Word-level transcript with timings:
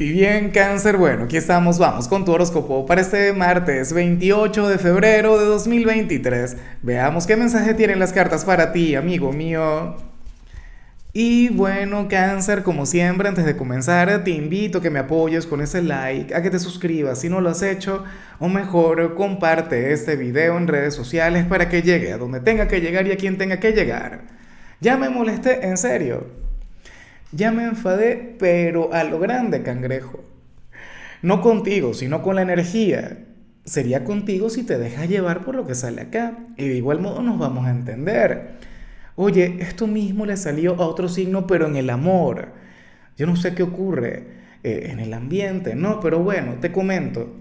Y 0.00 0.12
bien, 0.12 0.50
cáncer, 0.50 0.96
bueno, 0.96 1.24
aquí 1.24 1.36
estamos, 1.36 1.80
vamos 1.80 2.06
con 2.06 2.24
tu 2.24 2.30
horóscopo 2.30 2.86
para 2.86 3.00
este 3.00 3.32
martes 3.32 3.92
28 3.92 4.68
de 4.68 4.78
febrero 4.78 5.36
de 5.40 5.46
2023. 5.46 6.56
Veamos 6.82 7.26
qué 7.26 7.34
mensaje 7.34 7.74
tienen 7.74 7.98
las 7.98 8.12
cartas 8.12 8.44
para 8.44 8.70
ti, 8.70 8.94
amigo 8.94 9.32
mío. 9.32 9.96
Y 11.12 11.48
bueno, 11.48 12.06
cáncer, 12.06 12.62
como 12.62 12.86
siempre, 12.86 13.26
antes 13.26 13.44
de 13.44 13.56
comenzar, 13.56 14.22
te 14.22 14.30
invito 14.30 14.78
a 14.78 14.82
que 14.82 14.90
me 14.90 15.00
apoyes 15.00 15.46
con 15.46 15.60
ese 15.62 15.82
like, 15.82 16.32
a 16.32 16.42
que 16.42 16.50
te 16.50 16.60
suscribas 16.60 17.20
si 17.20 17.28
no 17.28 17.40
lo 17.40 17.50
has 17.50 17.62
hecho, 17.62 18.04
o 18.38 18.48
mejor, 18.48 19.16
comparte 19.16 19.92
este 19.92 20.14
video 20.14 20.58
en 20.58 20.68
redes 20.68 20.94
sociales 20.94 21.44
para 21.46 21.68
que 21.68 21.82
llegue 21.82 22.12
a 22.12 22.18
donde 22.18 22.38
tenga 22.38 22.68
que 22.68 22.80
llegar 22.80 23.04
y 23.08 23.10
a 23.10 23.16
quien 23.16 23.36
tenga 23.36 23.58
que 23.58 23.72
llegar. 23.72 24.20
Ya 24.80 24.96
me 24.96 25.08
molesté, 25.08 25.66
en 25.66 25.76
serio. 25.76 26.47
Ya 27.32 27.50
me 27.50 27.64
enfadé, 27.64 28.36
pero 28.38 28.92
a 28.92 29.04
lo 29.04 29.18
grande, 29.18 29.62
cangrejo. 29.62 30.24
No 31.20 31.42
contigo, 31.42 31.92
sino 31.92 32.22
con 32.22 32.36
la 32.36 32.42
energía. 32.42 33.18
Sería 33.64 34.04
contigo 34.04 34.48
si 34.48 34.62
te 34.62 34.78
dejas 34.78 35.08
llevar 35.08 35.44
por 35.44 35.54
lo 35.54 35.66
que 35.66 35.74
sale 35.74 36.00
acá. 36.00 36.38
Y 36.56 36.68
de 36.68 36.76
igual 36.76 37.00
modo 37.00 37.22
nos 37.22 37.38
vamos 37.38 37.66
a 37.66 37.70
entender. 37.70 38.56
Oye, 39.14 39.58
esto 39.60 39.86
mismo 39.86 40.24
le 40.24 40.36
salió 40.36 40.74
a 40.76 40.86
otro 40.86 41.08
signo, 41.08 41.46
pero 41.46 41.66
en 41.66 41.76
el 41.76 41.90
amor. 41.90 42.52
Yo 43.16 43.26
no 43.26 43.36
sé 43.36 43.54
qué 43.54 43.62
ocurre 43.62 44.28
eh, 44.62 44.88
en 44.90 45.00
el 45.00 45.12
ambiente, 45.12 45.74
¿no? 45.74 46.00
Pero 46.00 46.20
bueno, 46.20 46.54
te 46.60 46.72
comento. 46.72 47.36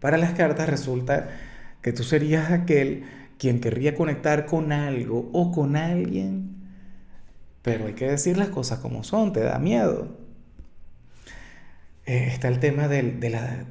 Para 0.00 0.16
las 0.16 0.32
cartas 0.32 0.68
resulta 0.68 1.28
que 1.82 1.92
tú 1.92 2.04
serías 2.04 2.50
aquel 2.52 3.04
quien 3.38 3.60
querría 3.60 3.94
conectar 3.94 4.46
con 4.46 4.72
algo 4.72 5.28
o 5.32 5.52
con 5.52 5.76
alguien 5.76 6.57
pero 7.68 7.86
hay 7.86 7.92
que 7.92 8.08
decir 8.08 8.38
las 8.38 8.48
cosas 8.48 8.78
como 8.78 9.04
son, 9.04 9.34
te 9.34 9.40
da 9.40 9.58
miedo. 9.58 10.08
Eh, 12.06 12.28
está 12.32 12.48
el 12.48 12.60
tema 12.60 12.88
de, 12.88 13.02
de 13.02 13.28
la 13.28 13.66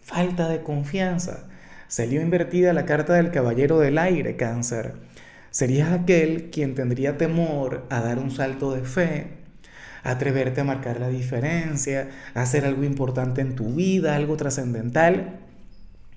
falta 0.00 0.48
de 0.48 0.64
confianza. 0.64 1.46
Salió 1.86 2.20
invertida 2.20 2.72
la 2.72 2.86
carta 2.86 3.12
del 3.14 3.30
caballero 3.30 3.78
del 3.78 3.98
aire, 3.98 4.34
cáncer. 4.34 4.94
Serías 5.52 5.92
aquel 5.92 6.50
quien 6.50 6.74
tendría 6.74 7.18
temor 7.18 7.86
a 7.88 8.00
dar 8.00 8.18
un 8.18 8.32
salto 8.32 8.74
de 8.74 8.82
fe, 8.82 9.28
a 10.02 10.10
atreverte 10.10 10.62
a 10.62 10.64
marcar 10.64 10.98
la 10.98 11.08
diferencia, 11.08 12.08
a 12.34 12.42
hacer 12.42 12.64
algo 12.64 12.82
importante 12.82 13.42
en 13.42 13.54
tu 13.54 13.74
vida, 13.74 14.16
algo 14.16 14.36
trascendental. 14.36 15.38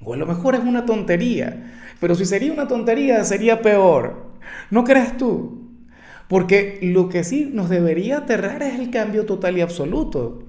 O 0.03 0.15
a 0.15 0.17
lo 0.17 0.25
mejor 0.25 0.55
es 0.55 0.61
una 0.61 0.87
tontería, 0.87 1.93
pero 1.99 2.15
si 2.15 2.25
sería 2.25 2.51
una 2.51 2.67
tontería 2.67 3.23
sería 3.23 3.61
peor. 3.61 4.31
¿No 4.71 4.83
crees 4.83 5.15
tú? 5.15 5.68
Porque 6.29 6.77
lo 6.83 7.09
que 7.09 7.23
sí 7.23 7.49
nos 7.51 7.69
debería 7.69 8.19
aterrar 8.19 8.61
es 8.61 8.79
el 8.79 8.91
cambio 8.91 9.25
total 9.25 9.57
y 9.57 9.61
absoluto. 9.61 10.43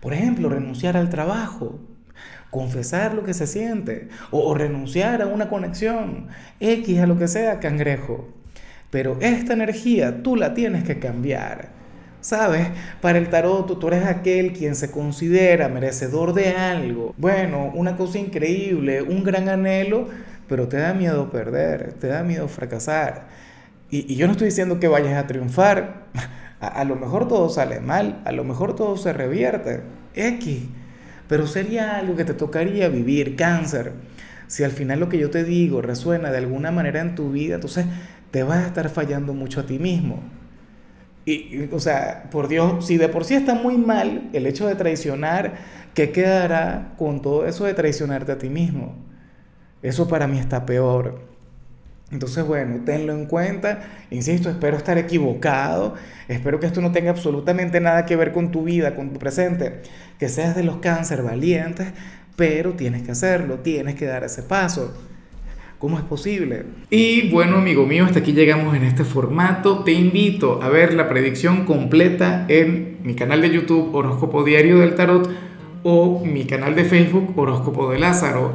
Por 0.00 0.14
ejemplo, 0.14 0.48
renunciar 0.48 0.96
al 0.96 1.10
trabajo, 1.10 1.80
confesar 2.50 3.14
lo 3.14 3.24
que 3.24 3.34
se 3.34 3.48
siente, 3.48 4.10
o, 4.30 4.54
renunciar 4.54 5.20
a 5.20 5.26
una 5.26 5.48
conexión, 5.48 6.28
X 6.60 7.00
a 7.00 7.08
lo 7.08 7.18
que 7.18 7.26
sea, 7.26 7.58
cangrejo. 7.58 8.28
Pero 8.90 9.18
esta 9.20 9.54
energía 9.54 10.22
tú 10.22 10.36
la 10.36 10.54
tienes 10.54 10.84
que 10.84 11.00
cambiar. 11.00 11.76
¿Sabes? 12.20 12.68
Para 13.00 13.18
el 13.18 13.28
tarot 13.28 13.76
tú 13.78 13.88
eres 13.88 14.06
aquel 14.06 14.52
quien 14.52 14.76
se 14.76 14.92
considera 14.92 15.68
merecedor 15.68 16.32
de 16.32 16.50
algo. 16.50 17.12
Bueno, 17.16 17.72
una 17.74 17.96
cosa 17.96 18.20
increíble, 18.20 19.02
un 19.02 19.24
gran 19.24 19.48
anhelo, 19.48 20.08
pero 20.48 20.68
te 20.68 20.76
da 20.76 20.94
miedo 20.94 21.28
perder, 21.30 21.94
te 21.94 22.06
da 22.06 22.22
miedo 22.22 22.46
fracasar. 22.46 23.26
Y, 23.90 24.14
yo 24.16 24.26
no 24.26 24.32
estoy 24.32 24.46
diciendo 24.46 24.80
que 24.80 24.88
vayas 24.88 25.14
a 25.14 25.26
triunfar. 25.26 26.06
A, 26.60 26.82
lo 26.82 26.96
mejor 26.96 27.28
todo 27.28 27.48
sale 27.50 27.78
mal, 27.78 28.20
a 28.24 28.32
lo 28.32 28.42
mejor 28.42 28.74
todo 28.74 28.96
se 28.96 29.12
revierte. 29.12 29.82
X. 30.16 30.62
Pero 31.28 31.46
sería 31.46 31.98
algo 31.98 32.16
que 32.16 32.24
te 32.24 32.34
tocaría 32.34 32.88
vivir, 32.88 33.36
cáncer. 33.36 33.92
Si 34.48 34.64
al 34.64 34.72
final 34.72 34.98
lo 34.98 35.08
que 35.08 35.18
yo 35.18 35.30
te 35.30 35.44
digo 35.44 35.82
resuena 35.82 36.32
de 36.32 36.38
alguna 36.38 36.72
manera 36.72 37.00
en 37.00 37.14
tu 37.14 37.30
vida, 37.30 37.54
entonces 37.54 37.86
te 38.32 38.42
vas 38.42 38.64
a 38.64 38.66
estar 38.66 38.88
fallando 38.88 39.34
mucho 39.34 39.60
a 39.60 39.66
ti 39.66 39.78
mismo. 39.78 40.20
Y, 41.24 41.68
o 41.70 41.78
sea, 41.78 42.28
por 42.32 42.48
Dios, 42.48 42.86
si 42.86 42.96
de 42.96 43.08
por 43.08 43.24
sí 43.24 43.34
está 43.34 43.54
muy 43.54 43.76
mal 43.76 44.28
el 44.32 44.44
hecho 44.46 44.66
de 44.66 44.74
traicionar, 44.74 45.58
¿qué 45.94 46.10
quedará 46.10 46.94
con 46.98 47.22
todo 47.22 47.46
eso 47.46 47.66
de 47.66 47.74
traicionarte 47.74 48.32
a 48.32 48.38
ti 48.38 48.48
mismo? 48.48 48.96
Eso 49.82 50.08
para 50.08 50.26
mí 50.26 50.38
está 50.38 50.66
peor. 50.66 51.20
Entonces, 52.10 52.46
bueno, 52.46 52.82
tenlo 52.84 53.12
en 53.12 53.26
cuenta. 53.26 53.82
Insisto, 54.10 54.48
espero 54.48 54.76
estar 54.76 54.96
equivocado. 54.96 55.94
Espero 56.26 56.58
que 56.58 56.66
esto 56.66 56.80
no 56.80 56.90
tenga 56.90 57.10
absolutamente 57.10 57.80
nada 57.80 58.06
que 58.06 58.16
ver 58.16 58.32
con 58.32 58.50
tu 58.50 58.64
vida, 58.64 58.94
con 58.94 59.12
tu 59.12 59.18
presente. 59.18 59.82
Que 60.18 60.28
seas 60.28 60.56
de 60.56 60.62
los 60.62 60.78
cáncer 60.78 61.22
valientes, 61.22 61.88
pero 62.36 62.72
tienes 62.72 63.02
que 63.02 63.12
hacerlo, 63.12 63.58
tienes 63.58 63.94
que 63.94 64.06
dar 64.06 64.24
ese 64.24 64.42
paso. 64.42 64.94
¿Cómo 65.78 65.96
es 65.96 66.04
posible? 66.04 66.64
Y 66.90 67.30
bueno, 67.30 67.58
amigo 67.58 67.86
mío, 67.86 68.04
hasta 68.04 68.18
aquí 68.18 68.32
llegamos 68.32 68.74
en 68.74 68.82
este 68.82 69.04
formato. 69.04 69.84
Te 69.84 69.92
invito 69.92 70.60
a 70.60 70.68
ver 70.70 70.92
la 70.94 71.08
predicción 71.08 71.66
completa 71.66 72.46
en 72.48 72.98
mi 73.04 73.14
canal 73.14 73.42
de 73.42 73.50
YouTube 73.50 73.94
Horóscopo 73.94 74.42
Diario 74.42 74.78
del 74.78 74.96
Tarot 74.96 75.30
o 75.84 76.24
mi 76.24 76.46
canal 76.46 76.74
de 76.74 76.84
Facebook 76.84 77.32
Horóscopo 77.38 77.92
de 77.92 78.00
Lázaro. 78.00 78.54